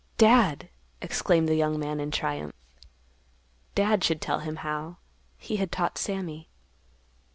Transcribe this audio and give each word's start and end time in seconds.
"Dad!" 0.17 0.69
exclaimed 0.99 1.47
the 1.47 1.53
young 1.53 1.79
man 1.79 1.99
in 1.99 2.09
triumph. 2.09 2.55
Dad 3.75 4.03
should 4.03 4.19
tell 4.19 4.39
him 4.39 4.55
how. 4.65 4.97
He 5.37 5.57
had 5.57 5.71
taught 5.71 5.99
Sammy. 5.99 6.49